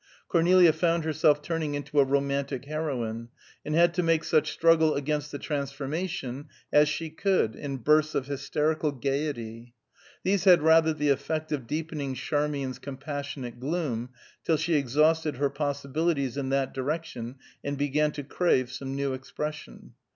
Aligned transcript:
Cornelia 0.29 0.73
found 0.73 1.03
herself 1.03 1.43
turning 1.43 1.75
into 1.75 1.99
a 1.99 2.03
romantic 2.03 2.65
heroine, 2.65 3.29
and 3.63 3.75
had 3.75 3.93
to 3.93 4.01
make 4.01 4.23
such 4.23 4.51
struggle 4.51 4.95
against 4.95 5.31
the 5.31 5.37
transformation 5.37 6.47
as 6.73 6.89
she 6.89 7.11
could 7.11 7.55
in 7.55 7.77
bursts 7.77 8.15
of 8.15 8.25
hysterical 8.25 8.91
gayety. 8.91 9.75
These 10.23 10.45
had 10.45 10.63
rather 10.63 10.91
the 10.91 11.09
effect 11.09 11.51
of 11.51 11.67
deepening 11.67 12.15
Charmian's 12.15 12.79
compassionate 12.79 13.59
gloom, 13.59 14.09
till 14.43 14.57
she 14.57 14.73
exhausted 14.73 15.35
her 15.35 15.51
possibilities 15.51 16.35
in 16.35 16.49
that 16.49 16.73
direction 16.73 17.35
and 17.63 17.77
began 17.77 18.11
to 18.13 18.23
crave 18.23 18.71
some 18.71 18.95
new 18.95 19.13
expression. 19.13 19.93